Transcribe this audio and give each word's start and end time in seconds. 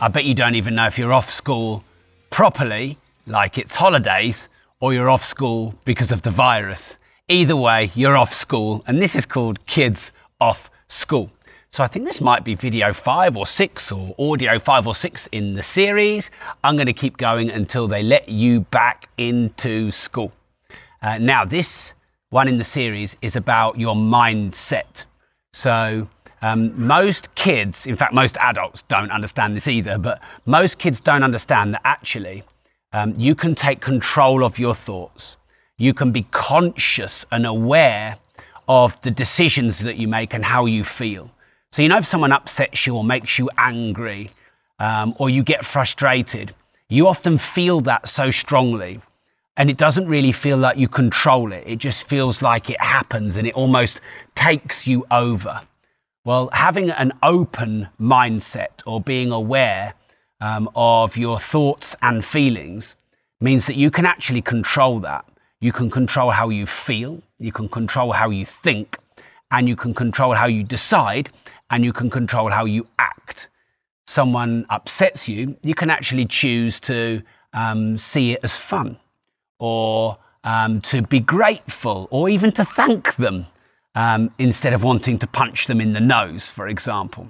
I 0.00 0.06
bet 0.06 0.24
you 0.24 0.34
don't 0.34 0.54
even 0.54 0.76
know 0.76 0.86
if 0.86 0.96
you're 0.96 1.12
off 1.12 1.28
school 1.28 1.82
properly, 2.30 2.98
like 3.26 3.58
it's 3.58 3.74
holidays, 3.74 4.48
or 4.78 4.94
you're 4.94 5.10
off 5.10 5.24
school 5.24 5.74
because 5.84 6.12
of 6.12 6.22
the 6.22 6.30
virus. 6.30 6.94
Either 7.26 7.56
way, 7.56 7.90
you're 7.96 8.16
off 8.16 8.32
school, 8.32 8.84
and 8.86 9.02
this 9.02 9.16
is 9.16 9.26
called 9.26 9.66
Kids 9.66 10.12
Off 10.40 10.70
School. 10.86 11.32
So 11.70 11.82
I 11.82 11.88
think 11.88 12.06
this 12.06 12.20
might 12.20 12.44
be 12.44 12.54
video 12.54 12.92
five 12.92 13.36
or 13.36 13.44
six 13.44 13.90
or 13.90 14.14
audio 14.20 14.60
five 14.60 14.86
or 14.86 14.94
six 14.94 15.26
in 15.32 15.54
the 15.54 15.64
series. 15.64 16.30
I'm 16.62 16.76
going 16.76 16.86
to 16.86 16.92
keep 16.92 17.16
going 17.16 17.50
until 17.50 17.88
they 17.88 18.04
let 18.04 18.28
you 18.28 18.60
back 18.60 19.08
into 19.18 19.90
school. 19.90 20.32
Uh, 21.02 21.18
now, 21.18 21.44
this 21.44 21.92
one 22.30 22.46
in 22.46 22.58
the 22.58 22.64
series 22.64 23.16
is 23.20 23.34
about 23.34 23.80
your 23.80 23.96
mindset. 23.96 25.04
So, 25.52 26.08
um, 26.40 26.86
most 26.86 27.34
kids, 27.34 27.86
in 27.86 27.96
fact, 27.96 28.12
most 28.12 28.36
adults 28.38 28.82
don't 28.82 29.10
understand 29.10 29.56
this 29.56 29.66
either, 29.66 29.98
but 29.98 30.20
most 30.46 30.78
kids 30.78 31.00
don't 31.00 31.22
understand 31.22 31.74
that 31.74 31.82
actually 31.84 32.44
um, 32.92 33.14
you 33.16 33.34
can 33.34 33.54
take 33.54 33.80
control 33.80 34.44
of 34.44 34.58
your 34.58 34.74
thoughts. 34.74 35.36
You 35.76 35.94
can 35.94 36.12
be 36.12 36.22
conscious 36.30 37.26
and 37.30 37.46
aware 37.46 38.16
of 38.68 39.00
the 39.02 39.10
decisions 39.10 39.80
that 39.80 39.96
you 39.96 40.08
make 40.08 40.34
and 40.34 40.44
how 40.44 40.66
you 40.66 40.84
feel. 40.84 41.30
So, 41.72 41.82
you 41.82 41.88
know, 41.88 41.98
if 41.98 42.06
someone 42.06 42.32
upsets 42.32 42.86
you 42.86 42.96
or 42.96 43.04
makes 43.04 43.38
you 43.38 43.50
angry 43.58 44.30
um, 44.78 45.14
or 45.18 45.28
you 45.28 45.42
get 45.42 45.64
frustrated, 45.64 46.54
you 46.88 47.06
often 47.06 47.38
feel 47.38 47.80
that 47.82 48.08
so 48.08 48.30
strongly. 48.30 49.00
And 49.56 49.68
it 49.68 49.76
doesn't 49.76 50.06
really 50.06 50.32
feel 50.32 50.56
like 50.56 50.78
you 50.78 50.88
control 50.88 51.52
it. 51.52 51.64
It 51.66 51.76
just 51.76 52.04
feels 52.04 52.40
like 52.42 52.70
it 52.70 52.80
happens 52.80 53.36
and 53.36 53.46
it 53.46 53.54
almost 53.54 54.00
takes 54.34 54.86
you 54.86 55.04
over. 55.10 55.60
Well, 56.28 56.50
having 56.52 56.90
an 56.90 57.14
open 57.22 57.88
mindset 57.98 58.82
or 58.84 59.00
being 59.00 59.32
aware 59.32 59.94
um, 60.42 60.68
of 60.76 61.16
your 61.16 61.40
thoughts 61.40 61.96
and 62.02 62.22
feelings 62.22 62.96
means 63.40 63.64
that 63.64 63.76
you 63.76 63.90
can 63.90 64.04
actually 64.04 64.42
control 64.42 65.00
that. 65.00 65.24
You 65.58 65.72
can 65.72 65.90
control 65.90 66.32
how 66.32 66.50
you 66.50 66.66
feel, 66.66 67.22
you 67.38 67.50
can 67.50 67.66
control 67.66 68.12
how 68.12 68.28
you 68.28 68.44
think, 68.44 68.98
and 69.50 69.70
you 69.70 69.74
can 69.74 69.94
control 69.94 70.34
how 70.34 70.46
you 70.48 70.64
decide, 70.64 71.30
and 71.70 71.82
you 71.82 71.94
can 71.94 72.10
control 72.10 72.50
how 72.50 72.66
you 72.66 72.86
act. 72.98 73.48
Someone 74.06 74.66
upsets 74.68 75.28
you, 75.28 75.56
you 75.62 75.74
can 75.74 75.88
actually 75.88 76.26
choose 76.26 76.78
to 76.80 77.22
um, 77.54 77.96
see 77.96 78.32
it 78.32 78.40
as 78.42 78.54
fun 78.54 78.98
or 79.58 80.18
um, 80.44 80.82
to 80.82 81.00
be 81.00 81.20
grateful 81.20 82.06
or 82.10 82.28
even 82.28 82.52
to 82.52 82.66
thank 82.66 83.16
them 83.16 83.46
um, 83.98 84.32
instead 84.38 84.72
of 84.72 84.84
wanting 84.84 85.18
to 85.18 85.26
punch 85.26 85.66
them 85.66 85.80
in 85.80 85.92
the 85.92 86.00
nose, 86.00 86.52
for 86.52 86.68
example. 86.68 87.26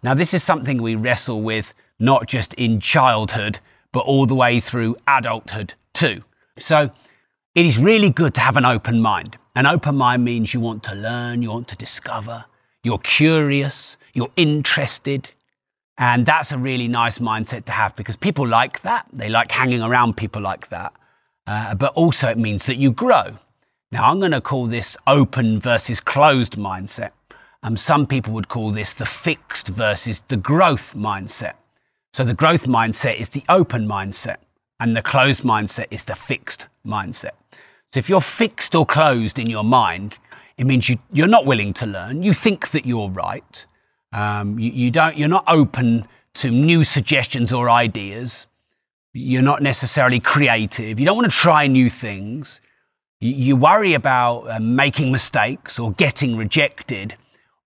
Now, 0.00 0.14
this 0.14 0.32
is 0.32 0.44
something 0.44 0.80
we 0.80 0.94
wrestle 0.94 1.42
with 1.42 1.74
not 1.98 2.28
just 2.28 2.54
in 2.54 2.78
childhood, 2.78 3.58
but 3.90 4.04
all 4.06 4.24
the 4.24 4.34
way 4.36 4.60
through 4.60 4.96
adulthood 5.08 5.74
too. 5.92 6.22
So, 6.56 6.92
it 7.56 7.66
is 7.66 7.78
really 7.78 8.10
good 8.10 8.32
to 8.34 8.40
have 8.40 8.56
an 8.56 8.64
open 8.64 9.00
mind. 9.00 9.38
An 9.56 9.66
open 9.66 9.96
mind 9.96 10.24
means 10.24 10.54
you 10.54 10.60
want 10.60 10.84
to 10.84 10.94
learn, 10.94 11.42
you 11.42 11.50
want 11.50 11.66
to 11.68 11.76
discover, 11.76 12.44
you're 12.84 12.98
curious, 12.98 13.96
you're 14.12 14.32
interested. 14.36 15.30
And 15.98 16.26
that's 16.26 16.52
a 16.52 16.58
really 16.58 16.86
nice 16.86 17.18
mindset 17.18 17.64
to 17.64 17.72
have 17.72 17.96
because 17.96 18.14
people 18.14 18.46
like 18.46 18.82
that. 18.82 19.06
They 19.12 19.28
like 19.28 19.50
hanging 19.50 19.82
around 19.82 20.16
people 20.16 20.42
like 20.42 20.68
that. 20.68 20.92
Uh, 21.48 21.74
but 21.74 21.92
also, 21.94 22.28
it 22.28 22.38
means 22.38 22.66
that 22.66 22.76
you 22.76 22.92
grow. 22.92 23.36
Now, 23.94 24.10
I'm 24.10 24.18
going 24.18 24.32
to 24.32 24.40
call 24.40 24.66
this 24.66 24.96
open 25.06 25.60
versus 25.60 26.00
closed 26.00 26.56
mindset. 26.56 27.12
Um, 27.62 27.76
some 27.76 28.08
people 28.08 28.32
would 28.32 28.48
call 28.48 28.72
this 28.72 28.92
the 28.92 29.06
fixed 29.06 29.68
versus 29.68 30.24
the 30.26 30.36
growth 30.36 30.94
mindset. 30.96 31.52
So, 32.12 32.24
the 32.24 32.34
growth 32.34 32.64
mindset 32.64 33.20
is 33.20 33.28
the 33.28 33.44
open 33.48 33.86
mindset, 33.86 34.38
and 34.80 34.96
the 34.96 35.00
closed 35.00 35.44
mindset 35.44 35.86
is 35.92 36.02
the 36.02 36.16
fixed 36.16 36.66
mindset. 36.84 37.36
So, 37.92 38.00
if 38.00 38.08
you're 38.08 38.20
fixed 38.20 38.74
or 38.74 38.84
closed 38.84 39.38
in 39.38 39.48
your 39.48 39.62
mind, 39.62 40.16
it 40.58 40.64
means 40.64 40.88
you, 40.88 40.98
you're 41.12 41.28
not 41.28 41.46
willing 41.46 41.72
to 41.74 41.86
learn. 41.86 42.24
You 42.24 42.34
think 42.34 42.72
that 42.72 42.84
you're 42.84 43.10
right. 43.10 43.64
Um, 44.12 44.58
you, 44.58 44.72
you 44.72 44.90
don't, 44.90 45.16
you're 45.16 45.28
not 45.28 45.44
open 45.46 46.08
to 46.42 46.50
new 46.50 46.82
suggestions 46.82 47.52
or 47.52 47.70
ideas. 47.70 48.48
You're 49.12 49.42
not 49.42 49.62
necessarily 49.62 50.18
creative. 50.18 50.98
You 50.98 51.06
don't 51.06 51.16
want 51.16 51.30
to 51.30 51.38
try 51.38 51.68
new 51.68 51.88
things. 51.88 52.58
You 53.26 53.56
worry 53.56 53.94
about 53.94 54.50
uh, 54.50 54.60
making 54.60 55.10
mistakes 55.10 55.78
or 55.78 55.92
getting 55.92 56.36
rejected. 56.36 57.16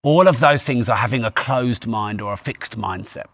All 0.04 0.28
of 0.28 0.38
those 0.38 0.62
things 0.62 0.88
are 0.88 0.98
having 0.98 1.24
a 1.24 1.32
closed 1.32 1.84
mind 1.84 2.20
or 2.20 2.32
a 2.32 2.36
fixed 2.36 2.78
mindset. 2.78 3.26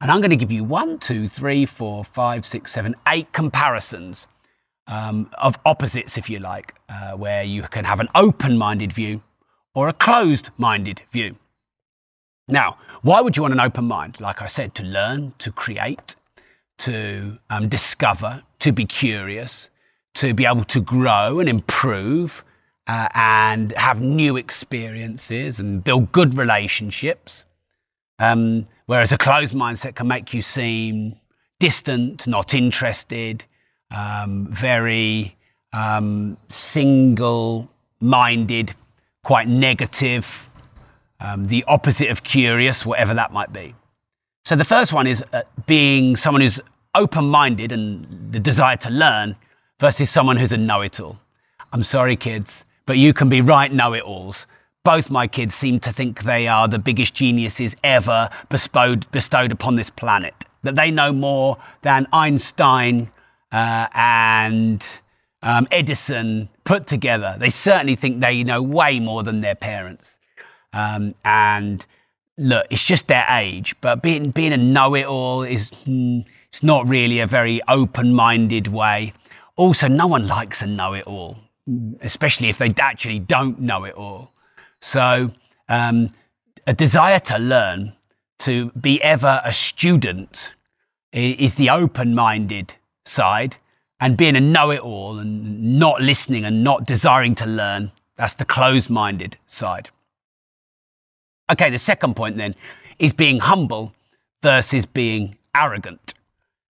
And 0.00 0.10
I'm 0.10 0.20
going 0.20 0.30
to 0.30 0.36
give 0.36 0.50
you 0.50 0.64
one, 0.64 0.98
two, 0.98 1.28
three, 1.28 1.64
four, 1.64 2.04
five, 2.04 2.44
six, 2.44 2.72
seven, 2.72 2.96
eight 3.06 3.32
comparisons 3.32 4.26
um, 4.88 5.30
of 5.38 5.56
opposites, 5.64 6.18
if 6.18 6.28
you 6.28 6.40
like, 6.40 6.74
uh, 6.88 7.12
where 7.12 7.44
you 7.44 7.62
can 7.62 7.84
have 7.84 8.00
an 8.00 8.08
open 8.16 8.58
minded 8.58 8.92
view 8.92 9.22
or 9.72 9.88
a 9.88 9.92
closed 9.92 10.50
minded 10.58 11.02
view. 11.12 11.36
Now, 12.48 12.76
why 13.02 13.20
would 13.20 13.36
you 13.36 13.42
want 13.42 13.54
an 13.54 13.60
open 13.60 13.84
mind? 13.84 14.20
Like 14.20 14.42
I 14.42 14.48
said, 14.48 14.74
to 14.74 14.82
learn, 14.82 15.34
to 15.38 15.52
create, 15.52 16.16
to 16.78 17.38
um, 17.48 17.68
discover, 17.68 18.42
to 18.58 18.72
be 18.72 18.84
curious, 18.84 19.68
to 20.14 20.34
be 20.34 20.44
able 20.44 20.64
to 20.64 20.80
grow 20.80 21.40
and 21.40 21.48
improve 21.48 22.44
uh, 22.86 23.08
and 23.14 23.72
have 23.72 24.00
new 24.00 24.36
experiences 24.36 25.58
and 25.58 25.82
build 25.82 26.12
good 26.12 26.36
relationships. 26.36 27.44
Um, 28.18 28.66
whereas 28.86 29.12
a 29.12 29.18
closed 29.18 29.54
mindset 29.54 29.94
can 29.94 30.08
make 30.08 30.34
you 30.34 30.42
seem 30.42 31.16
distant, 31.58 32.26
not 32.26 32.54
interested, 32.54 33.44
um, 33.90 34.48
very 34.50 35.36
um, 35.72 36.36
single 36.48 37.70
minded, 38.00 38.74
quite 39.24 39.48
negative, 39.48 40.50
um, 41.20 41.46
the 41.46 41.64
opposite 41.68 42.10
of 42.10 42.22
curious, 42.22 42.84
whatever 42.84 43.14
that 43.14 43.32
might 43.32 43.52
be. 43.52 43.74
So 44.44 44.56
the 44.56 44.64
first 44.64 44.92
one 44.92 45.06
is 45.06 45.22
uh, 45.32 45.42
being 45.66 46.16
someone 46.16 46.42
who's 46.42 46.60
open 46.94 47.24
minded 47.24 47.70
and 47.72 48.32
the 48.32 48.40
desire 48.40 48.76
to 48.78 48.90
learn 48.90 49.36
versus 49.82 50.08
someone 50.08 50.36
who's 50.36 50.52
a 50.52 50.56
know 50.56 50.80
it 50.80 51.00
all. 51.00 51.18
I'm 51.72 51.82
sorry, 51.82 52.14
kids, 52.14 52.62
but 52.86 52.98
you 52.98 53.12
can 53.12 53.28
be 53.28 53.40
right 53.40 53.72
know 53.72 53.94
it 53.94 54.04
alls. 54.04 54.46
Both 54.84 55.10
my 55.10 55.26
kids 55.26 55.56
seem 55.56 55.80
to 55.80 55.92
think 55.92 56.22
they 56.22 56.46
are 56.46 56.68
the 56.68 56.78
biggest 56.78 57.14
geniuses 57.14 57.74
ever 57.82 58.30
bestowed, 58.48 59.10
bestowed 59.10 59.50
upon 59.50 59.74
this 59.74 59.90
planet, 59.90 60.34
that 60.62 60.76
they 60.76 60.92
know 60.92 61.12
more 61.12 61.56
than 61.82 62.06
Einstein 62.12 63.10
uh, 63.50 63.88
and 63.92 64.86
um, 65.42 65.66
Edison 65.72 66.48
put 66.62 66.86
together. 66.86 67.34
They 67.40 67.50
certainly 67.50 67.96
think 67.96 68.20
they 68.20 68.44
know 68.44 68.62
way 68.62 69.00
more 69.00 69.24
than 69.24 69.40
their 69.40 69.56
parents. 69.56 70.16
Um, 70.72 71.16
and 71.24 71.84
look, 72.38 72.68
it's 72.70 72.84
just 72.84 73.08
their 73.08 73.26
age, 73.28 73.74
but 73.80 74.00
being, 74.00 74.30
being 74.30 74.52
a 74.52 74.56
know 74.56 74.94
it 74.94 75.06
all 75.06 75.42
is 75.42 75.72
mm, 75.72 76.24
it's 76.50 76.62
not 76.62 76.86
really 76.86 77.18
a 77.18 77.26
very 77.26 77.60
open 77.66 78.14
minded 78.14 78.68
way 78.68 79.12
also, 79.56 79.88
no 79.88 80.06
one 80.06 80.26
likes 80.26 80.62
a 80.62 80.66
know 80.66 80.94
it 80.94 81.06
all, 81.06 81.36
especially 82.00 82.48
if 82.48 82.58
they 82.58 82.72
actually 82.78 83.18
don't 83.18 83.60
know 83.60 83.84
it 83.84 83.94
all. 83.94 84.32
So, 84.80 85.30
um, 85.68 86.10
a 86.66 86.72
desire 86.72 87.20
to 87.20 87.38
learn, 87.38 87.92
to 88.40 88.70
be 88.72 89.02
ever 89.02 89.40
a 89.44 89.52
student, 89.52 90.52
is 91.12 91.54
the 91.54 91.70
open 91.70 92.14
minded 92.14 92.74
side. 93.04 93.56
And 94.00 94.16
being 94.16 94.34
a 94.34 94.40
know 94.40 94.70
it 94.70 94.80
all 94.80 95.18
and 95.18 95.78
not 95.78 96.00
listening 96.00 96.44
and 96.44 96.64
not 96.64 96.86
desiring 96.86 97.36
to 97.36 97.46
learn, 97.46 97.92
that's 98.16 98.34
the 98.34 98.44
closed 98.44 98.90
minded 98.90 99.36
side. 99.46 99.90
Okay, 101.50 101.70
the 101.70 101.78
second 101.78 102.16
point 102.16 102.36
then 102.36 102.54
is 102.98 103.12
being 103.12 103.38
humble 103.38 103.92
versus 104.42 104.86
being 104.86 105.36
arrogant. 105.54 106.14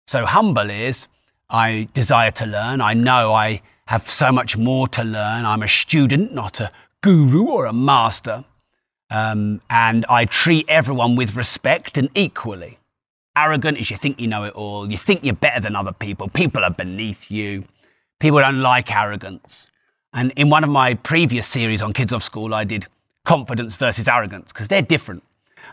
So, 0.07 0.25
humble 0.25 0.69
is 0.69 1.07
I 1.51 1.89
desire 1.93 2.31
to 2.31 2.45
learn. 2.45 2.79
I 2.79 2.93
know 2.93 3.33
I 3.33 3.61
have 3.87 4.09
so 4.09 4.31
much 4.31 4.55
more 4.57 4.87
to 4.87 5.03
learn. 5.03 5.45
I'm 5.45 5.61
a 5.61 5.67
student, 5.67 6.33
not 6.33 6.61
a 6.61 6.71
guru 7.01 7.43
or 7.43 7.65
a 7.65 7.73
master. 7.73 8.45
Um, 9.09 9.61
and 9.69 10.05
I 10.07 10.23
treat 10.25 10.65
everyone 10.69 11.17
with 11.17 11.35
respect 11.35 11.97
and 11.97 12.09
equally. 12.15 12.79
Arrogant 13.35 13.77
is 13.77 13.91
you 13.91 13.97
think 13.97 14.19
you 14.19 14.27
know 14.27 14.45
it 14.45 14.53
all. 14.53 14.89
You 14.89 14.97
think 14.97 15.25
you're 15.25 15.33
better 15.35 15.59
than 15.59 15.75
other 15.75 15.91
people. 15.91 16.29
People 16.29 16.63
are 16.63 16.71
beneath 16.71 17.29
you. 17.29 17.65
People 18.19 18.39
don't 18.39 18.61
like 18.61 18.89
arrogance. 18.89 19.67
And 20.13 20.31
in 20.37 20.49
one 20.49 20.63
of 20.63 20.69
my 20.69 20.93
previous 20.93 21.47
series 21.47 21.81
on 21.81 21.91
Kids 21.91 22.13
Off 22.13 22.23
School, 22.23 22.53
I 22.53 22.63
did 22.63 22.87
confidence 23.25 23.75
versus 23.75 24.07
arrogance 24.07 24.53
because 24.53 24.69
they're 24.69 24.81
different. 24.81 25.23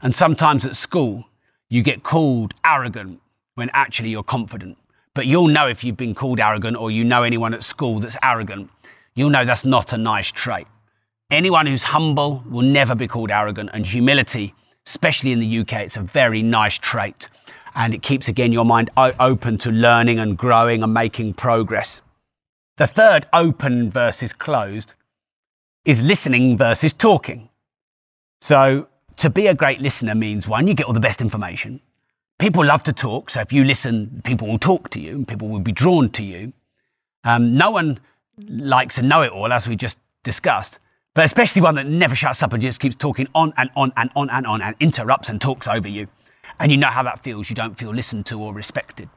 And 0.02 0.14
sometimes 0.14 0.66
at 0.66 0.76
school, 0.76 1.26
you 1.68 1.82
get 1.82 2.02
called 2.02 2.54
arrogant 2.64 3.20
when 3.54 3.70
actually 3.72 4.10
you're 4.10 4.22
confident. 4.22 4.76
But 5.18 5.26
you'll 5.26 5.48
know 5.48 5.66
if 5.66 5.82
you've 5.82 5.96
been 5.96 6.14
called 6.14 6.38
arrogant 6.38 6.76
or 6.76 6.92
you 6.92 7.02
know 7.02 7.24
anyone 7.24 7.52
at 7.52 7.64
school 7.64 7.98
that's 7.98 8.16
arrogant, 8.22 8.70
you'll 9.16 9.30
know 9.30 9.44
that's 9.44 9.64
not 9.64 9.92
a 9.92 9.98
nice 9.98 10.30
trait. 10.30 10.68
Anyone 11.28 11.66
who's 11.66 11.82
humble 11.82 12.44
will 12.48 12.62
never 12.62 12.94
be 12.94 13.08
called 13.08 13.32
arrogant, 13.32 13.70
and 13.72 13.84
humility, 13.84 14.54
especially 14.86 15.32
in 15.32 15.40
the 15.40 15.58
UK, 15.58 15.72
it's 15.80 15.96
a 15.96 16.02
very 16.02 16.40
nice 16.40 16.78
trait. 16.78 17.26
And 17.74 17.94
it 17.94 18.00
keeps, 18.00 18.28
again, 18.28 18.52
your 18.52 18.64
mind 18.64 18.90
open 18.96 19.58
to 19.58 19.72
learning 19.72 20.20
and 20.20 20.38
growing 20.38 20.84
and 20.84 20.94
making 20.94 21.34
progress. 21.34 22.00
The 22.76 22.86
third, 22.86 23.26
open 23.32 23.90
versus 23.90 24.32
closed, 24.32 24.94
is 25.84 26.00
listening 26.00 26.56
versus 26.56 26.92
talking. 26.92 27.48
So, 28.40 28.86
to 29.16 29.28
be 29.30 29.48
a 29.48 29.54
great 29.54 29.80
listener 29.80 30.14
means 30.14 30.46
one, 30.46 30.68
you 30.68 30.74
get 30.74 30.86
all 30.86 30.92
the 30.92 31.00
best 31.00 31.20
information. 31.20 31.80
People 32.38 32.64
love 32.64 32.84
to 32.84 32.92
talk, 32.92 33.30
so 33.30 33.40
if 33.40 33.52
you 33.52 33.64
listen, 33.64 34.22
people 34.22 34.46
will 34.46 34.60
talk 34.60 34.90
to 34.90 35.00
you 35.00 35.12
and 35.16 35.26
people 35.26 35.48
will 35.48 35.58
be 35.58 35.72
drawn 35.72 36.08
to 36.10 36.22
you. 36.22 36.52
Um, 37.24 37.56
no 37.56 37.72
one 37.72 37.98
likes 38.48 38.96
a 38.96 39.02
know 39.02 39.22
it 39.22 39.32
all, 39.32 39.52
as 39.52 39.66
we 39.66 39.74
just 39.74 39.98
discussed, 40.22 40.78
but 41.14 41.24
especially 41.24 41.62
one 41.62 41.74
that 41.74 41.86
never 41.86 42.14
shuts 42.14 42.40
up 42.40 42.52
and 42.52 42.62
just 42.62 42.78
keeps 42.78 42.94
talking 42.94 43.26
on 43.34 43.52
and 43.56 43.70
on 43.74 43.92
and 43.96 44.10
on 44.14 44.30
and 44.30 44.46
on 44.46 44.62
and 44.62 44.76
interrupts 44.78 45.28
and 45.28 45.40
talks 45.40 45.66
over 45.66 45.88
you. 45.88 46.06
And 46.60 46.70
you 46.70 46.78
know 46.78 46.88
how 46.88 47.02
that 47.02 47.24
feels. 47.24 47.50
You 47.50 47.56
don't 47.56 47.76
feel 47.76 47.92
listened 47.92 48.26
to 48.26 48.40
or 48.40 48.54
respected. 48.54 49.08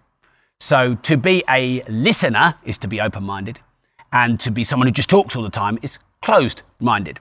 So 0.60 0.96
to 0.96 1.16
be 1.16 1.44
a 1.48 1.84
listener 1.84 2.56
is 2.64 2.80
to 2.80 2.88
be 2.88 3.00
open 3.00 3.24
minded, 3.24 3.60
and 4.12 4.40
to 4.40 4.50
be 4.50 4.64
someone 4.64 4.88
who 4.88 4.92
just 4.92 5.10
talks 5.10 5.36
all 5.36 5.44
the 5.44 5.52
time 5.52 5.78
is 5.84 6.00
closed 6.24 6.64
minded. 6.80 7.20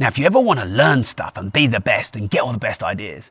Now, 0.00 0.08
if 0.08 0.18
you 0.18 0.26
ever 0.26 0.40
want 0.40 0.58
to 0.58 0.66
learn 0.66 1.04
stuff 1.04 1.36
and 1.36 1.52
be 1.52 1.68
the 1.68 1.80
best 1.80 2.16
and 2.16 2.28
get 2.28 2.42
all 2.42 2.52
the 2.52 2.58
best 2.58 2.82
ideas, 2.82 3.30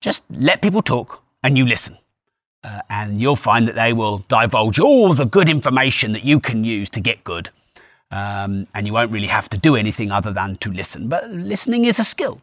just 0.00 0.22
let 0.30 0.62
people 0.62 0.80
talk 0.80 1.22
and 1.46 1.56
you 1.56 1.64
listen. 1.64 1.96
Uh, 2.64 2.80
and 2.90 3.20
you'll 3.20 3.36
find 3.36 3.68
that 3.68 3.76
they 3.76 3.92
will 3.92 4.18
divulge 4.28 4.80
all 4.80 5.14
the 5.14 5.24
good 5.24 5.48
information 5.48 6.12
that 6.12 6.24
you 6.24 6.40
can 6.40 6.64
use 6.64 6.90
to 6.90 7.00
get 7.00 7.22
good. 7.22 7.50
Um, 8.10 8.66
and 8.74 8.86
you 8.86 8.92
won't 8.92 9.12
really 9.12 9.28
have 9.28 9.48
to 9.50 9.58
do 9.58 9.76
anything 9.76 10.10
other 10.10 10.32
than 10.32 10.56
to 10.56 10.72
listen. 10.72 11.08
But 11.08 11.30
listening 11.30 11.84
is 11.84 11.98
a 11.98 12.04
skill. 12.04 12.40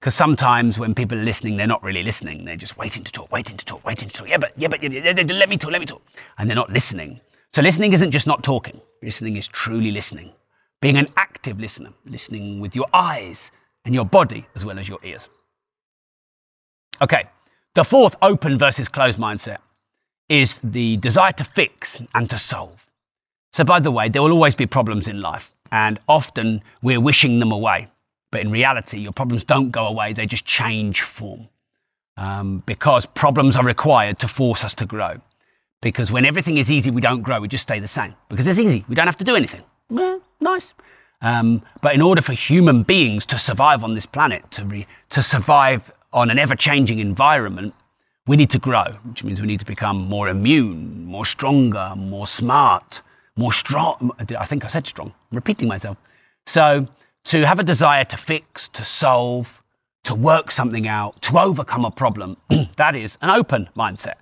Because 0.00 0.16
sometimes 0.16 0.80
when 0.80 0.96
people 0.96 1.16
are 1.16 1.22
listening, 1.24 1.56
they're 1.56 1.68
not 1.68 1.84
really 1.84 2.02
listening. 2.02 2.44
They're 2.44 2.56
just 2.56 2.76
waiting 2.76 3.04
to 3.04 3.12
talk, 3.12 3.30
waiting 3.30 3.56
to 3.56 3.64
talk, 3.64 3.84
waiting 3.86 4.08
to 4.08 4.14
talk. 4.14 4.28
Yeah, 4.28 4.38
but, 4.38 4.52
yeah, 4.56 4.66
but, 4.66 4.82
yeah, 4.82 4.90
yeah, 4.90 5.14
yeah, 5.16 5.34
let 5.34 5.48
me 5.48 5.56
talk, 5.56 5.70
let 5.70 5.80
me 5.80 5.86
talk. 5.86 6.02
And 6.38 6.50
they're 6.50 6.56
not 6.56 6.70
listening. 6.70 7.20
So 7.52 7.62
listening 7.62 7.92
isn't 7.92 8.10
just 8.10 8.26
not 8.26 8.42
talking. 8.42 8.80
Listening 9.00 9.36
is 9.36 9.46
truly 9.46 9.92
listening. 9.92 10.32
Being 10.80 10.96
an 10.96 11.06
active 11.16 11.60
listener, 11.60 11.90
listening 12.04 12.58
with 12.58 12.74
your 12.74 12.86
eyes 12.92 13.52
and 13.84 13.94
your 13.94 14.04
body 14.04 14.46
as 14.56 14.64
well 14.64 14.80
as 14.80 14.88
your 14.88 14.98
ears. 15.04 15.28
Okay, 17.00 17.24
the 17.74 17.84
fourth 17.84 18.14
open 18.20 18.58
versus 18.58 18.88
closed 18.88 19.18
mindset 19.18 19.58
is 20.28 20.60
the 20.62 20.96
desire 20.98 21.32
to 21.32 21.44
fix 21.44 22.02
and 22.14 22.28
to 22.30 22.38
solve. 22.38 22.86
So, 23.52 23.64
by 23.64 23.80
the 23.80 23.90
way, 23.90 24.08
there 24.08 24.22
will 24.22 24.32
always 24.32 24.54
be 24.54 24.66
problems 24.66 25.08
in 25.08 25.20
life, 25.20 25.50
and 25.70 25.98
often 26.08 26.62
we're 26.82 27.00
wishing 27.00 27.38
them 27.38 27.52
away. 27.52 27.88
But 28.30 28.40
in 28.40 28.50
reality, 28.50 28.98
your 28.98 29.12
problems 29.12 29.44
don't 29.44 29.70
go 29.70 29.86
away, 29.86 30.12
they 30.12 30.26
just 30.26 30.46
change 30.46 31.02
form. 31.02 31.48
Um, 32.16 32.62
because 32.66 33.06
problems 33.06 33.56
are 33.56 33.64
required 33.64 34.18
to 34.20 34.28
force 34.28 34.64
us 34.64 34.74
to 34.74 34.86
grow. 34.86 35.20
Because 35.80 36.12
when 36.12 36.24
everything 36.24 36.58
is 36.58 36.70
easy, 36.70 36.90
we 36.90 37.00
don't 37.00 37.22
grow, 37.22 37.40
we 37.40 37.48
just 37.48 37.62
stay 37.62 37.78
the 37.78 37.88
same. 37.88 38.14
Because 38.28 38.46
it's 38.46 38.58
easy, 38.58 38.84
we 38.88 38.94
don't 38.94 39.06
have 39.06 39.16
to 39.18 39.24
do 39.24 39.34
anything. 39.34 39.62
Nice. 40.40 40.74
Um, 41.20 41.62
but 41.80 41.94
in 41.94 42.02
order 42.02 42.20
for 42.20 42.32
human 42.32 42.82
beings 42.82 43.24
to 43.26 43.38
survive 43.38 43.84
on 43.84 43.94
this 43.94 44.06
planet, 44.06 44.50
to, 44.52 44.64
re- 44.64 44.86
to 45.10 45.22
survive 45.22 45.92
on 46.12 46.30
an 46.30 46.38
ever 46.38 46.54
changing 46.54 46.98
environment, 46.98 47.74
we 48.26 48.36
need 48.36 48.50
to 48.50 48.58
grow, 48.58 48.84
which 49.04 49.24
means 49.24 49.40
we 49.40 49.46
need 49.46 49.60
to 49.60 49.66
become 49.66 50.08
more 50.08 50.28
immune, 50.28 51.04
more 51.04 51.26
stronger, 51.26 51.94
more 51.96 52.26
smart, 52.26 53.02
more 53.36 53.52
strong. 53.52 54.12
I 54.38 54.46
think 54.46 54.64
I 54.64 54.68
said 54.68 54.86
strong, 54.86 55.12
I'm 55.30 55.36
repeating 55.36 55.68
myself. 55.68 55.96
So 56.46 56.86
to 57.24 57.46
have 57.46 57.58
a 57.58 57.64
desire 57.64 58.04
to 58.04 58.16
fix, 58.16 58.68
to 58.70 58.84
solve, 58.84 59.62
to 60.04 60.14
work 60.14 60.50
something 60.50 60.86
out, 60.86 61.20
to 61.22 61.38
overcome 61.38 61.84
a 61.84 61.90
problem, 61.90 62.36
that 62.76 62.94
is 62.94 63.18
an 63.22 63.30
open 63.30 63.68
mindset. 63.76 64.14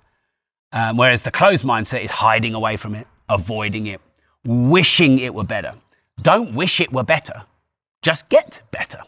Um, 0.73 0.97
whereas 0.97 1.21
the 1.21 1.31
closed 1.31 1.63
mindset 1.63 2.03
is 2.03 2.11
hiding 2.11 2.53
away 2.53 2.77
from 2.77 2.95
it, 2.95 3.05
avoiding 3.29 3.87
it, 3.87 3.99
wishing 4.45 5.19
it 5.19 5.33
were 5.33 5.43
better. 5.43 5.73
Don't 6.21 6.55
wish 6.55 6.79
it 6.79 6.93
were 6.93 7.03
better, 7.03 7.43
just 8.01 8.29
get 8.29 8.61
better. 8.71 9.01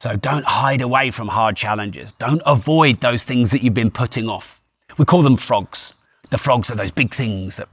So 0.00 0.16
don't 0.16 0.44
hide 0.44 0.80
away 0.80 1.10
from 1.10 1.28
hard 1.28 1.56
challenges. 1.56 2.12
Don't 2.18 2.42
avoid 2.46 3.00
those 3.00 3.24
things 3.24 3.50
that 3.50 3.62
you've 3.62 3.74
been 3.74 3.90
putting 3.90 4.28
off. 4.28 4.60
We 4.96 5.04
call 5.04 5.22
them 5.22 5.36
frogs. 5.36 5.92
The 6.30 6.38
frogs 6.38 6.70
are 6.70 6.74
those 6.74 6.90
big 6.90 7.14
things 7.14 7.56
that. 7.56 7.68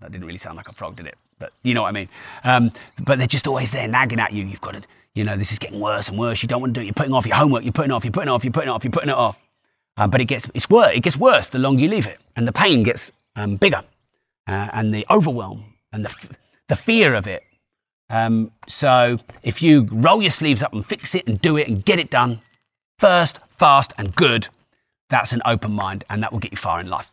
That 0.00 0.12
didn't 0.12 0.26
really 0.26 0.38
sound 0.38 0.56
like 0.56 0.68
a 0.68 0.72
frog, 0.72 0.96
did 0.96 1.06
it? 1.06 1.16
but 1.42 1.52
you 1.64 1.74
know 1.74 1.82
what 1.82 1.88
I 1.88 1.92
mean. 1.92 2.08
Um, 2.44 2.70
but 3.02 3.18
they're 3.18 3.26
just 3.26 3.48
always 3.48 3.72
there 3.72 3.88
nagging 3.88 4.20
at 4.20 4.32
you. 4.32 4.44
You've 4.44 4.60
got 4.60 4.74
to, 4.74 4.82
you 5.14 5.24
know, 5.24 5.36
this 5.36 5.50
is 5.50 5.58
getting 5.58 5.80
worse 5.80 6.08
and 6.08 6.16
worse. 6.16 6.40
You 6.40 6.48
don't 6.48 6.60
want 6.60 6.72
to 6.72 6.78
do 6.78 6.82
it. 6.82 6.84
You're 6.84 6.94
putting 6.94 7.12
off 7.12 7.26
your 7.26 7.34
homework. 7.34 7.64
You're 7.64 7.72
putting 7.72 7.90
off. 7.90 8.04
You're 8.04 8.12
putting 8.12 8.28
off. 8.28 8.44
You're 8.44 8.52
putting 8.52 8.70
off. 8.70 8.84
You're 8.84 8.92
putting 8.92 9.08
it 9.08 9.16
off. 9.16 9.36
Um, 9.96 10.08
but 10.08 10.20
it 10.20 10.26
gets 10.26 10.46
it's 10.54 10.70
worse. 10.70 10.96
It 10.96 11.00
gets 11.00 11.16
worse 11.16 11.48
the 11.48 11.58
longer 11.58 11.82
you 11.82 11.88
leave 11.88 12.06
it, 12.06 12.18
and 12.36 12.46
the 12.46 12.52
pain 12.52 12.84
gets 12.84 13.10
um, 13.34 13.56
bigger, 13.56 13.82
uh, 14.46 14.68
and 14.72 14.94
the 14.94 15.04
overwhelm 15.10 15.64
and 15.92 16.06
the 16.06 16.14
the 16.68 16.76
fear 16.76 17.14
of 17.14 17.26
it. 17.26 17.42
Um, 18.12 18.52
so 18.68 19.18
if 19.42 19.62
you 19.62 19.88
roll 19.90 20.20
your 20.20 20.30
sleeves 20.30 20.62
up 20.62 20.74
and 20.74 20.86
fix 20.86 21.14
it 21.14 21.26
and 21.26 21.40
do 21.40 21.56
it 21.56 21.66
and 21.66 21.82
get 21.82 21.98
it 21.98 22.10
done 22.10 22.40
first, 22.98 23.40
fast 23.48 23.94
and 23.96 24.14
good, 24.14 24.48
that's 25.08 25.32
an 25.32 25.40
open 25.46 25.72
mind, 25.72 26.04
and 26.10 26.22
that 26.22 26.30
will 26.30 26.38
get 26.38 26.52
you 26.52 26.58
far 26.58 26.78
in 26.78 26.88
life. 26.88 27.10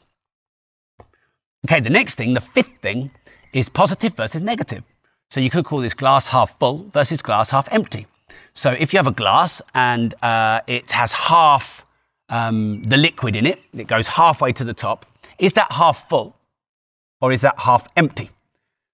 Okay, 1.65 1.79
the 1.79 1.89
next 1.89 2.15
thing, 2.15 2.33
the 2.33 2.41
fifth 2.41 2.77
thing, 2.81 3.11
is 3.53 3.69
positive 3.69 4.13
versus 4.13 4.41
negative. 4.41 4.83
So 5.31 5.39
you 5.39 5.49
could 5.49 5.63
call 5.63 5.79
this 5.79 5.93
glass 5.93 6.27
half 6.27 6.57
full 6.59 6.89
versus 6.91 7.21
glass 7.21 7.51
half 7.51 7.69
empty. 7.71 8.05
So 8.53 8.71
if 8.71 8.91
you 8.93 8.97
have 8.97 9.07
a 9.07 9.11
glass 9.11 9.61
and 9.73 10.13
uh, 10.21 10.61
it 10.67 10.91
has 10.91 11.13
half 11.13 11.85
um, 12.27 12.83
the 12.83 12.97
liquid 12.97 13.37
in 13.37 13.45
it, 13.45 13.59
it 13.73 13.87
goes 13.87 14.07
halfway 14.07 14.51
to 14.53 14.65
the 14.65 14.73
top, 14.73 15.05
is 15.37 15.53
that 15.53 15.71
half 15.71 16.09
full 16.09 16.35
or 17.21 17.31
is 17.31 17.41
that 17.41 17.59
half 17.59 17.87
empty? 17.95 18.29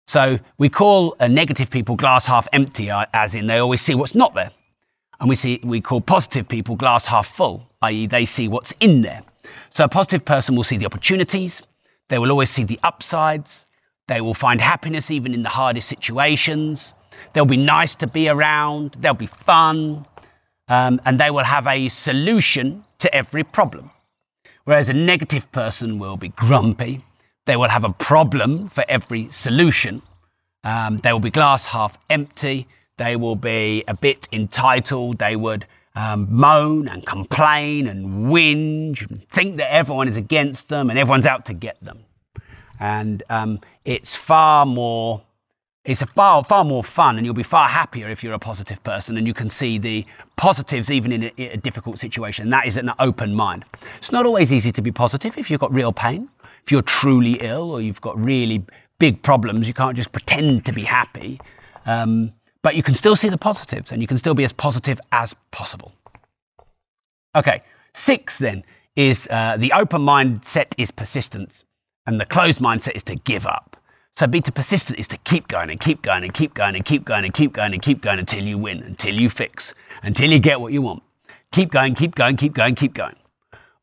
So 0.07 0.39
we 0.57 0.69
call 0.69 1.15
a 1.19 1.27
negative 1.27 1.69
people 1.69 1.95
glass 1.95 2.25
half 2.25 2.47
empty, 2.53 2.91
uh, 2.91 3.05
as 3.13 3.35
in 3.35 3.47
they 3.47 3.57
always 3.57 3.81
see 3.81 3.95
what's 3.95 4.15
not 4.15 4.33
there. 4.35 4.51
And 5.19 5.29
we, 5.29 5.35
see, 5.35 5.59
we 5.63 5.81
call 5.81 6.01
positive 6.01 6.47
people 6.47 6.75
glass 6.75 7.05
half 7.05 7.27
full, 7.27 7.69
i.e., 7.81 8.05
they 8.05 8.25
see 8.25 8.47
what's 8.47 8.73
in 8.79 9.01
there. 9.01 9.23
So 9.69 9.85
a 9.85 9.89
positive 9.89 10.25
person 10.25 10.55
will 10.55 10.63
see 10.63 10.77
the 10.77 10.85
opportunities, 10.85 11.61
they 12.09 12.19
will 12.19 12.31
always 12.31 12.49
see 12.49 12.63
the 12.63 12.79
upsides, 12.83 13.65
they 14.07 14.21
will 14.21 14.33
find 14.33 14.61
happiness 14.61 15.09
even 15.09 15.33
in 15.33 15.43
the 15.43 15.49
hardest 15.49 15.87
situations. 15.87 16.93
They'll 17.33 17.45
be 17.45 17.57
nice 17.57 17.95
to 17.95 18.07
be 18.07 18.29
around. 18.29 18.95
They'll 18.99 19.13
be 19.13 19.27
fun. 19.27 20.05
Um, 20.67 21.01
and 21.05 21.19
they 21.19 21.31
will 21.31 21.43
have 21.43 21.67
a 21.67 21.89
solution 21.89 22.83
to 22.99 23.13
every 23.13 23.43
problem. 23.43 23.91
Whereas 24.63 24.89
a 24.89 24.93
negative 24.93 25.51
person 25.51 25.99
will 25.99 26.17
be 26.17 26.29
grumpy. 26.29 27.03
They 27.45 27.55
will 27.55 27.69
have 27.69 27.83
a 27.83 27.93
problem 27.93 28.69
for 28.69 28.83
every 28.87 29.29
solution. 29.31 30.01
Um, 30.63 30.97
they 30.97 31.11
will 31.11 31.19
be 31.19 31.29
glass 31.29 31.67
half 31.67 31.97
empty. 32.09 32.67
They 32.97 33.15
will 33.15 33.35
be 33.35 33.83
a 33.87 33.93
bit 33.93 34.27
entitled. 34.31 35.19
They 35.19 35.35
would 35.35 35.65
um, 35.95 36.27
moan 36.29 36.87
and 36.87 37.05
complain 37.05 37.87
and 37.87 38.27
whinge 38.27 39.09
and 39.09 39.27
think 39.29 39.57
that 39.57 39.73
everyone 39.73 40.07
is 40.07 40.17
against 40.17 40.69
them 40.69 40.89
and 40.89 40.99
everyone's 40.99 41.25
out 41.25 41.45
to 41.45 41.53
get 41.53 41.83
them 41.83 42.05
and 42.79 43.23
um, 43.29 43.59
it's 43.85 44.15
far 44.15 44.65
more 44.65 45.21
it's 45.85 46.01
a 46.01 46.05
far 46.05 46.43
far 46.43 46.65
more 46.65 46.83
fun 46.83 47.17
and 47.17 47.25
you'll 47.25 47.35
be 47.35 47.43
far 47.43 47.69
happier 47.69 48.09
if 48.09 48.23
you're 48.23 48.33
a 48.33 48.39
positive 48.39 48.83
person 48.83 49.17
and 49.17 49.27
you 49.27 49.33
can 49.33 49.49
see 49.49 49.77
the 49.77 50.05
positives 50.35 50.89
even 50.89 51.11
in 51.11 51.23
a, 51.23 51.53
a, 51.53 51.57
difficult 51.57 51.99
situation 51.99 52.49
that 52.49 52.65
is 52.65 52.75
an 52.75 52.91
open 52.99 53.33
mind 53.33 53.63
it's 53.97 54.11
not 54.11 54.25
always 54.25 54.51
easy 54.51 54.71
to 54.71 54.81
be 54.81 54.91
positive 54.91 55.37
if 55.37 55.49
you've 55.49 55.59
got 55.59 55.73
real 55.73 55.93
pain 55.93 56.27
if 56.65 56.71
you're 56.71 56.81
truly 56.81 57.33
ill 57.41 57.71
or 57.71 57.81
you've 57.81 58.01
got 58.01 58.17
really 58.19 58.65
big 58.99 59.21
problems 59.21 59.67
you 59.67 59.73
can't 59.73 59.95
just 59.95 60.11
pretend 60.11 60.65
to 60.65 60.73
be 60.73 60.83
happy 60.83 61.39
um, 61.85 62.33
but 62.61 62.75
you 62.75 62.81
can 62.81 62.95
still 62.95 63.15
see 63.15 63.29
the 63.29 63.37
positives 63.37 63.91
and 63.91 64.01
you 64.01 64.07
can 64.07 64.17
still 64.17 64.33
be 64.33 64.43
as 64.43 64.53
positive 64.53 64.99
as 65.11 65.35
possible 65.51 65.93
okay 67.35 67.61
six 67.93 68.37
then 68.37 68.63
is 68.95 69.27
uh, 69.29 69.57
the 69.57 69.71
open 69.73 70.01
mindset 70.01 70.73
is 70.77 70.91
persistence 70.91 71.65
and 72.05 72.19
the 72.19 72.25
closed 72.25 72.59
mindset 72.59 72.95
is 72.95 73.03
to 73.03 73.15
give 73.15 73.45
up. 73.45 73.77
So 74.17 74.27
be 74.27 74.39
to 74.41 74.51
persistent 74.51 74.97
is 74.97 75.07
to 75.09 75.17
keep 75.17 75.47
going 75.49 75.69
and 75.69 75.79
keep 75.79 76.01
going 76.01 76.23
and 76.23 76.33
keep 76.33 76.53
going 76.53 76.75
and 76.75 76.85
keep 76.85 77.03
going 77.03 77.25
and 77.25 77.33
keep 77.33 77.51
going 77.53 77.73
and 77.73 77.81
keep 77.81 78.01
going 78.01 78.19
until 78.19 78.43
you 78.43 78.57
win, 78.57 78.81
until 78.81 79.19
you 79.19 79.29
fix, 79.29 79.73
until 80.03 80.31
you 80.31 80.39
get 80.39 80.61
what 80.61 80.71
you 80.71 80.81
want. 80.81 81.03
Keep 81.51 81.71
going, 81.71 81.95
keep 81.95 82.15
going, 82.15 82.37
keep 82.37 82.53
going, 82.53 82.75
keep 82.75 82.93
going. 82.93 83.15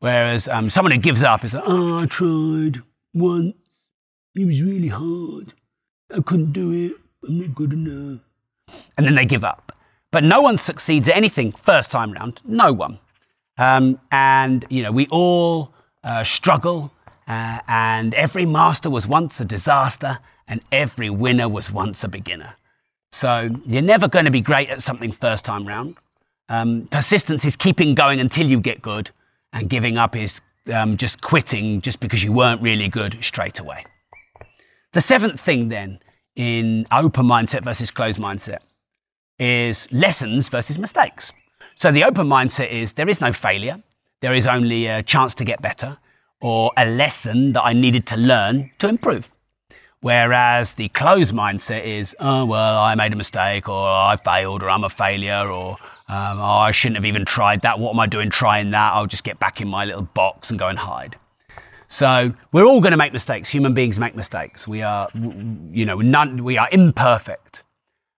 Whereas 0.03 0.49
um, 0.49 0.69
someone 0.69 0.91
who 0.91 0.97
gives 0.97 1.23
up 1.23 1.45
is 1.45 1.53
like, 1.53 1.63
oh, 1.65 1.99
I 1.99 2.07
tried 2.07 2.81
once. 3.13 3.55
It 4.35 4.43
was 4.43 4.61
really 4.61 4.89
hard. 4.89 5.53
I 6.13 6.19
couldn't 6.19 6.51
do 6.51 6.73
it. 6.73 6.91
I'm 7.25 7.39
not 7.39 7.55
good 7.55 7.71
enough. 7.71 8.19
And 8.97 9.07
then 9.07 9.15
they 9.15 9.25
give 9.25 9.45
up. 9.45 9.71
But 10.11 10.25
no 10.25 10.41
one 10.41 10.57
succeeds 10.57 11.07
at 11.07 11.15
anything 11.15 11.53
first 11.53 11.89
time 11.89 12.11
round. 12.11 12.41
No 12.43 12.73
one. 12.73 12.99
Um, 13.57 13.97
and, 14.11 14.65
you 14.69 14.83
know, 14.83 14.91
we 14.91 15.07
all 15.07 15.73
uh, 16.03 16.25
struggle. 16.25 16.91
Uh, 17.25 17.59
and 17.69 18.13
every 18.13 18.45
master 18.45 18.89
was 18.89 19.07
once 19.07 19.39
a 19.39 19.45
disaster, 19.45 20.19
and 20.49 20.59
every 20.69 21.09
winner 21.09 21.47
was 21.47 21.71
once 21.71 22.03
a 22.03 22.09
beginner. 22.09 22.55
So 23.13 23.51
you're 23.65 23.81
never 23.81 24.09
going 24.09 24.25
to 24.25 24.31
be 24.31 24.41
great 24.41 24.69
at 24.69 24.83
something 24.83 25.13
first 25.13 25.45
time 25.45 25.65
round. 25.65 25.95
Um, 26.49 26.89
persistence 26.91 27.45
is 27.45 27.55
keeping 27.55 27.95
going 27.95 28.19
until 28.19 28.47
you 28.47 28.59
get 28.59 28.81
good, 28.81 29.11
and 29.53 29.69
giving 29.69 29.97
up 29.97 30.15
is 30.15 30.41
um, 30.73 30.97
just 30.97 31.21
quitting 31.21 31.81
just 31.81 31.99
because 31.99 32.23
you 32.23 32.33
weren't 32.33 32.61
really 32.61 32.89
good 32.89 33.17
straight 33.21 33.59
away. 33.59 33.85
The 34.91 35.01
seventh 35.01 35.39
thing, 35.39 35.69
then, 35.69 35.99
in 36.35 36.85
open 36.91 37.25
mindset 37.25 37.63
versus 37.63 37.91
closed 37.91 38.19
mindset 38.19 38.59
is 39.39 39.87
lessons 39.91 40.49
versus 40.49 40.77
mistakes. 40.77 41.31
So 41.75 41.91
the 41.91 42.03
open 42.03 42.27
mindset 42.27 42.69
is 42.69 42.93
there 42.93 43.09
is 43.09 43.21
no 43.21 43.33
failure, 43.33 43.81
there 44.21 44.33
is 44.33 44.47
only 44.47 44.87
a 44.87 45.03
chance 45.03 45.35
to 45.35 45.45
get 45.45 45.61
better 45.61 45.97
or 46.41 46.71
a 46.75 46.85
lesson 46.85 47.53
that 47.53 47.63
I 47.63 47.73
needed 47.73 48.05
to 48.07 48.17
learn 48.17 48.71
to 48.79 48.89
improve. 48.89 49.29
Whereas 50.01 50.73
the 50.73 50.89
closed 50.89 51.33
mindset 51.33 51.85
is, 51.85 52.13
oh, 52.19 52.43
well, 52.43 52.77
I 52.77 52.93
made 52.95 53.13
a 53.13 53.15
mistake, 53.15 53.69
or 53.69 53.87
I 53.87 54.17
failed, 54.17 54.61
or 54.61 54.69
I'm 54.69 54.83
a 54.83 54.89
failure, 54.89 55.47
or 55.47 55.77
um, 56.09 56.39
oh, 56.39 56.43
I 56.43 56.71
shouldn't 56.71 56.97
have 56.97 57.05
even 57.05 57.25
tried 57.25 57.61
that. 57.61 57.79
What 57.79 57.93
am 57.93 57.99
I 57.99 58.07
doing 58.07 58.29
trying 58.29 58.71
that? 58.71 58.93
I'll 58.93 59.07
just 59.07 59.23
get 59.23 59.39
back 59.39 59.61
in 59.61 59.67
my 59.67 59.85
little 59.85 60.03
box 60.03 60.49
and 60.49 60.59
go 60.59 60.67
and 60.67 60.77
hide. 60.77 61.17
So 61.87 62.33
we're 62.51 62.65
all 62.65 62.81
going 62.81 62.91
to 62.91 62.97
make 62.97 63.13
mistakes. 63.13 63.49
Human 63.49 63.73
beings 63.73 63.99
make 63.99 64.15
mistakes. 64.15 64.67
We 64.67 64.81
are, 64.81 65.09
you 65.13 65.85
know, 65.85 66.01
none, 66.01 66.43
we 66.43 66.57
are 66.57 66.67
imperfect. 66.71 67.63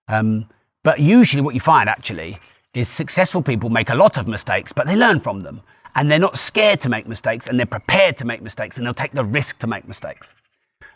Um, 0.08 0.48
but 0.84 1.00
usually, 1.00 1.42
what 1.42 1.54
you 1.54 1.60
find 1.60 1.90
actually 1.90 2.40
is 2.74 2.90
successful 2.90 3.42
people 3.42 3.70
make 3.70 3.90
a 3.90 3.96
lot 3.96 4.18
of 4.18 4.28
mistakes, 4.28 4.72
but 4.72 4.88
they 4.88 4.96
learn 4.96 5.20
from 5.20 5.42
them. 5.42 5.62
And 5.94 6.12
they're 6.12 6.20
not 6.20 6.38
scared 6.38 6.82
to 6.82 6.90
make 6.90 7.08
mistakes, 7.08 7.48
and 7.48 7.60
they're 7.60 7.66
prepared 7.66 8.18
to 8.18 8.26
make 8.26 8.42
mistakes, 8.42 8.78
and 8.78 8.86
they'll 8.86 8.94
take 8.94 9.14
the 9.14 9.24
risk 9.24 9.60
to 9.60 9.68
make 9.68 9.88
mistakes. 9.88 10.34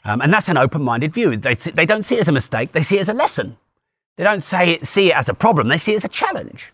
Um, 0.03 0.21
and 0.21 0.33
that's 0.33 0.49
an 0.49 0.57
open 0.57 0.81
minded 0.81 1.13
view. 1.13 1.35
They, 1.37 1.55
they 1.55 1.85
don't 1.85 2.03
see 2.03 2.15
it 2.15 2.21
as 2.21 2.27
a 2.27 2.33
mistake, 2.33 2.71
they 2.71 2.83
see 2.83 2.97
it 2.97 3.01
as 3.01 3.09
a 3.09 3.13
lesson. 3.13 3.57
They 4.17 4.23
don't 4.23 4.43
say 4.43 4.71
it, 4.71 4.87
see 4.87 5.11
it 5.11 5.15
as 5.15 5.29
a 5.29 5.33
problem, 5.33 5.67
they 5.69 5.77
see 5.77 5.93
it 5.93 5.97
as 5.97 6.05
a 6.05 6.09
challenge. 6.09 6.73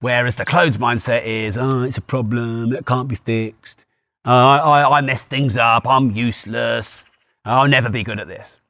Whereas 0.00 0.36
the 0.36 0.44
closed 0.44 0.78
mindset 0.78 1.24
is, 1.24 1.56
oh, 1.56 1.82
it's 1.82 1.98
a 1.98 2.02
problem, 2.02 2.72
it 2.72 2.86
can't 2.86 3.08
be 3.08 3.16
fixed. 3.16 3.84
Uh, 4.26 4.30
I, 4.30 4.98
I 4.98 5.00
mess 5.00 5.24
things 5.24 5.56
up, 5.56 5.86
I'm 5.86 6.10
useless, 6.10 7.04
I'll 7.44 7.68
never 7.68 7.88
be 7.88 8.02
good 8.02 8.18
at 8.18 8.28
this. 8.28 8.60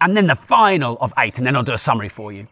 And 0.00 0.16
then 0.16 0.26
the 0.26 0.34
final 0.34 0.98
of 1.00 1.12
eight, 1.16 1.38
and 1.38 1.46
then 1.46 1.56
I'll 1.56 1.62
do 1.62 1.72
a 1.72 1.78
summary 1.78 2.08
for 2.08 2.32
you 2.32 2.48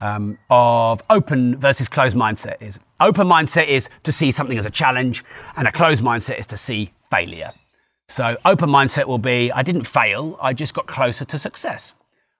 um, 0.00 0.38
of 0.50 1.02
open 1.10 1.56
versus 1.56 1.88
closed 1.88 2.16
mindset 2.16 2.60
is 2.62 2.78
open 3.00 3.26
mindset 3.26 3.68
is 3.68 3.88
to 4.04 4.12
see 4.12 4.30
something 4.30 4.58
as 4.58 4.66
a 4.66 4.70
challenge, 4.70 5.24
and 5.56 5.66
a 5.66 5.72
closed 5.72 6.02
mindset 6.02 6.38
is 6.38 6.46
to 6.48 6.56
see 6.56 6.92
failure. 7.10 7.52
So 8.08 8.36
open 8.44 8.70
mindset 8.70 9.06
will 9.06 9.18
be 9.18 9.52
I 9.52 9.62
didn't 9.62 9.84
fail, 9.84 10.38
I 10.40 10.52
just 10.52 10.74
got 10.74 10.86
closer 10.86 11.24
to 11.24 11.38
success. 11.38 11.94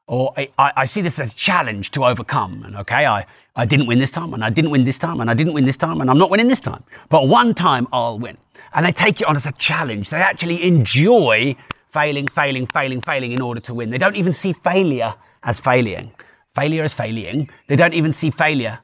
Or 0.08 0.32
I, 0.36 0.50
I, 0.58 0.86
see 0.86 1.02
this 1.02 1.18
as 1.18 1.30
a 1.30 1.34
challenge 1.34 1.90
to 1.92 2.04
overcome. 2.04 2.62
And 2.64 2.76
okay, 2.78 3.04
I, 3.06 3.26
I 3.54 3.66
didn't 3.66 3.86
win 3.86 3.98
this 3.98 4.10
time, 4.10 4.34
and 4.34 4.42
I 4.42 4.50
didn't 4.50 4.70
win 4.70 4.84
this 4.84 4.98
time, 4.98 5.20
and 5.20 5.30
I 5.30 5.34
didn't 5.34 5.52
win 5.52 5.66
this 5.66 5.76
time, 5.76 6.00
and 6.00 6.10
I'm 6.10 6.18
not 6.18 6.30
winning 6.30 6.48
this 6.48 6.60
time. 6.60 6.82
But 7.10 7.28
one 7.28 7.54
time 7.54 7.86
I'll 7.92 8.18
win. 8.18 8.38
And 8.72 8.86
they 8.86 8.92
take 8.92 9.20
it 9.20 9.26
on 9.26 9.36
as 9.36 9.46
a 9.46 9.52
challenge. 9.52 10.10
They 10.10 10.16
actually 10.16 10.62
enjoy 10.62 11.56
failing, 11.92 12.26
failing, 12.26 12.66
failing, 12.66 13.02
failing 13.02 13.32
in 13.32 13.40
order 13.42 13.60
to 13.60 13.74
win. 13.74 13.90
They 13.90 13.98
don't 13.98 14.16
even 14.16 14.32
see 14.32 14.54
failure 14.54 15.14
as 15.42 15.60
failing 15.60 16.12
failure 16.58 16.82
as 16.82 16.94
failing. 16.94 17.48
They 17.68 17.76
don't 17.76 17.94
even 17.94 18.12
see 18.12 18.30
failure 18.30 18.80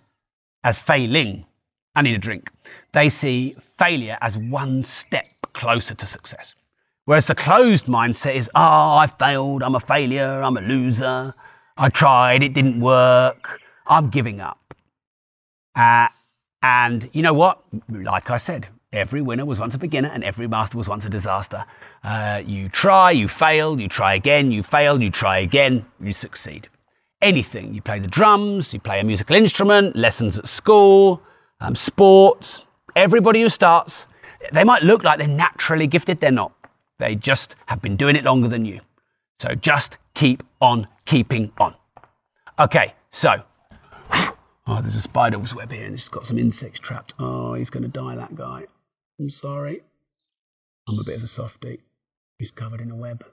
as 0.62 0.78
failing. 0.78 1.44
I 1.96 2.02
need 2.02 2.14
a 2.14 2.18
drink. 2.18 2.50
They 2.92 3.08
see 3.08 3.56
failure 3.78 4.16
as 4.20 4.38
one 4.38 4.84
step 4.84 5.26
closer 5.52 5.94
to 5.94 6.06
success. 6.06 6.54
Whereas 7.06 7.26
the 7.26 7.34
closed 7.34 7.84
mindset 7.84 8.34
is, 8.34 8.48
oh, 8.54 8.96
I 8.96 9.06
failed, 9.18 9.62
I'm 9.62 9.74
a 9.74 9.80
failure, 9.80 10.42
I'm 10.42 10.56
a 10.56 10.62
loser, 10.62 11.34
I 11.76 11.88
tried, 11.90 12.42
it 12.42 12.54
didn't 12.54 12.80
work, 12.80 13.60
I'm 13.86 14.08
giving 14.08 14.40
up. 14.40 14.74
Uh, 15.76 16.08
and 16.62 17.10
you 17.12 17.20
know 17.20 17.34
what? 17.34 17.62
Like 17.90 18.30
I 18.30 18.38
said, 18.38 18.68
every 18.90 19.20
winner 19.20 19.44
was 19.44 19.58
once 19.58 19.74
a 19.74 19.78
beginner 19.78 20.08
and 20.08 20.24
every 20.24 20.48
master 20.48 20.78
was 20.78 20.88
once 20.88 21.04
a 21.04 21.10
disaster. 21.10 21.66
Uh, 22.02 22.42
you 22.46 22.70
try, 22.70 23.10
you 23.10 23.28
fail, 23.28 23.78
you 23.78 23.88
try 23.88 24.14
again, 24.14 24.50
you 24.50 24.62
fail, 24.62 25.02
you 25.02 25.10
try 25.10 25.38
again, 25.38 25.84
you 26.00 26.14
succeed 26.14 26.68
anything. 27.20 27.74
You 27.74 27.82
play 27.82 27.98
the 27.98 28.06
drums, 28.06 28.72
you 28.72 28.80
play 28.80 29.00
a 29.00 29.04
musical 29.04 29.36
instrument, 29.36 29.94
lessons 29.94 30.38
at 30.38 30.46
school, 30.46 31.20
um, 31.60 31.74
sports. 31.74 32.64
Everybody 32.96 33.42
who 33.42 33.50
starts, 33.50 34.06
they 34.52 34.64
might 34.64 34.82
look 34.82 35.02
like 35.02 35.18
they're 35.18 35.28
naturally 35.28 35.86
gifted, 35.86 36.20
they're 36.20 36.30
not. 36.30 36.53
They 36.98 37.14
just 37.14 37.56
have 37.66 37.82
been 37.82 37.96
doing 37.96 38.16
it 38.16 38.24
longer 38.24 38.48
than 38.48 38.64
you. 38.64 38.80
So 39.38 39.54
just 39.54 39.98
keep 40.14 40.42
on 40.60 40.88
keeping 41.04 41.52
on. 41.58 41.74
Okay, 42.58 42.94
so. 43.10 43.42
Oh, 44.66 44.80
there's 44.80 44.96
a 44.96 45.02
spider's 45.02 45.54
web 45.54 45.70
here 45.70 45.84
and 45.84 45.92
it's 45.92 46.08
got 46.08 46.24
some 46.24 46.38
insects 46.38 46.80
trapped. 46.80 47.12
Oh, 47.18 47.52
he's 47.52 47.68
going 47.68 47.82
to 47.82 47.88
die, 47.88 48.14
that 48.16 48.34
guy. 48.34 48.64
I'm 49.20 49.28
sorry. 49.28 49.82
I'm 50.88 50.98
a 50.98 51.04
bit 51.04 51.16
of 51.16 51.22
a 51.22 51.26
softie. 51.26 51.82
He's 52.38 52.50
covered 52.50 52.80
in 52.80 52.90
a 52.90 52.96
web. 52.96 53.26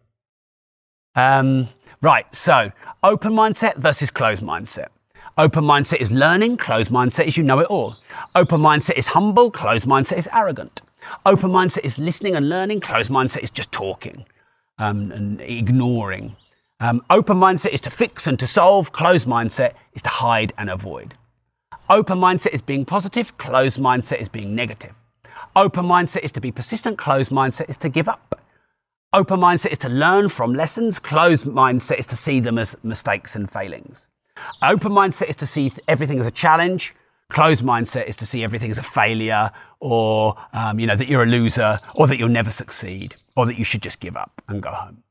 Um, 1.16 1.70
right, 2.02 2.34
so 2.36 2.74
open 3.02 3.32
mindset 3.32 3.78
versus 3.78 4.10
closed 4.10 4.42
mindset. 4.42 4.88
Open 5.38 5.64
mindset 5.64 6.02
is 6.02 6.12
learning, 6.12 6.58
closed 6.58 6.92
mindset 6.92 7.26
is 7.26 7.38
you 7.38 7.44
know 7.44 7.60
it 7.60 7.68
all. 7.68 7.96
Open 8.36 8.60
mindset 8.60 8.98
is 8.98 9.08
humble, 9.08 9.50
closed 9.50 9.86
mindset 9.86 10.18
is 10.18 10.28
arrogant. 10.34 10.82
Open 11.26 11.50
mindset 11.50 11.86
is 11.86 11.98
listening 11.98 12.36
and 12.36 12.50
learning, 12.50 12.82
closed 12.82 13.10
mindset 13.10 13.42
is 13.42 13.50
just 13.50 13.72
talking 13.72 14.26
um, 14.78 15.12
and 15.12 15.40
ignoring. 15.40 16.36
Um, 16.82 17.02
open 17.10 17.38
mindset 17.38 17.72
is 17.72 17.82
to 17.82 17.90
fix 17.90 18.28
and 18.28 18.38
to 18.40 18.48
solve, 18.48 18.92
closed 18.92 19.26
mindset 19.26 19.74
is 19.94 20.02
to 20.02 20.10
hide 20.10 20.52
and 20.58 20.70
avoid. 20.70 21.14
Open 21.90 22.18
mindset 22.18 22.52
is 22.52 22.62
being 22.62 22.84
positive, 22.84 23.38
closed 23.38 23.80
mindset 23.80 24.20
is 24.20 24.28
being 24.28 24.54
negative. 24.54 24.94
Open 25.56 25.86
mindset 25.86 26.24
is 26.24 26.32
to 26.34 26.42
be 26.42 26.52
persistent, 26.52 26.98
closed 26.98 27.32
mindset 27.32 27.70
is 27.70 27.78
to 27.78 27.88
give 27.88 28.10
up. 28.10 28.42
Open 29.14 29.40
mindset 29.40 29.72
is 29.72 29.78
to 29.80 29.90
learn 29.90 30.30
from 30.30 30.54
lessons. 30.54 30.98
Closed 30.98 31.46
mindset 31.46 32.00
is 32.00 32.06
to 32.08 32.16
see 32.16 32.40
them 32.40 32.58
as 32.58 32.78
mistakes 32.82 33.36
and 33.36 33.52
failings. 33.52 34.08
Open 34.62 34.92
mindset 34.92 35.30
is 35.30 35.36
to 35.38 35.46
see 35.46 35.72
everything 35.88 36.20
as 36.20 36.26
a 36.26 36.32
challenge. 36.32 36.94
Closed 37.30 37.64
mindset 37.64 38.08
is 38.08 38.16
to 38.18 38.26
see 38.26 38.44
everything 38.44 38.72
as 38.72 38.78
a 38.78 38.84
failure 38.84 39.52
or, 39.80 40.36
um, 40.54 40.80
you 40.80 40.88
know, 40.88 40.96
that 40.96 41.08
you're 41.08 41.24
a 41.24 41.28
loser 41.28 41.80
or 41.96 42.08
that 42.08 42.18
you'll 42.20 42.30
never 42.30 42.52
succeed 42.52 43.16
or 43.36 43.46
that 43.46 43.58
you 43.58 43.64
should 43.64 43.82
just 43.82 44.00
give 44.00 44.18
up 44.18 44.42
and 44.48 44.62
go 44.62 44.72
home. 44.72 45.04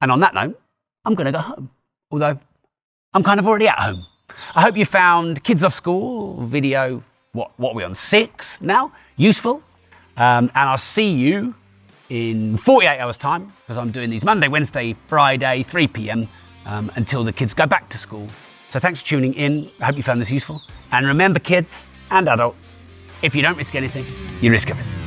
And 0.00 0.12
on 0.12 0.20
that 0.20 0.34
note, 0.34 0.60
I'm 1.04 1.14
going 1.14 1.26
to 1.26 1.32
go 1.32 1.40
home. 1.40 1.70
Although 2.10 2.38
I'm 3.14 3.22
kind 3.22 3.40
of 3.40 3.46
already 3.46 3.68
at 3.68 3.78
home. 3.78 4.06
I 4.54 4.62
hope 4.62 4.76
you 4.76 4.86
found 4.86 5.44
Kids 5.44 5.64
Off 5.64 5.74
School 5.74 6.44
video, 6.46 7.02
what, 7.32 7.50
what 7.58 7.72
are 7.72 7.76
we 7.76 7.84
on, 7.84 7.94
six 7.94 8.60
now? 8.60 8.92
Useful. 9.16 9.62
Um, 10.16 10.50
and 10.54 10.68
I'll 10.68 10.78
see 10.78 11.10
you 11.10 11.54
in 12.08 12.58
48 12.58 12.98
hours' 12.98 13.16
time 13.16 13.52
because 13.62 13.78
I'm 13.78 13.90
doing 13.90 14.10
these 14.10 14.22
Monday, 14.22 14.48
Wednesday, 14.48 14.94
Friday, 15.06 15.62
3 15.62 15.88
p.m. 15.88 16.28
Um, 16.64 16.92
until 16.94 17.24
the 17.24 17.32
kids 17.32 17.54
go 17.54 17.66
back 17.66 17.88
to 17.88 17.98
school. 17.98 18.28
So 18.70 18.78
thanks 18.78 19.00
for 19.00 19.06
tuning 19.08 19.34
in. 19.34 19.70
I 19.80 19.86
hope 19.86 19.96
you 19.96 20.02
found 20.02 20.20
this 20.20 20.30
useful. 20.30 20.62
And 20.92 21.06
remember, 21.06 21.40
kids 21.40 21.72
and 22.10 22.28
adults, 22.28 22.74
if 23.20 23.34
you 23.34 23.42
don't 23.42 23.56
risk 23.56 23.74
anything, 23.74 24.06
you 24.40 24.50
risk 24.50 24.70
everything. 24.70 25.01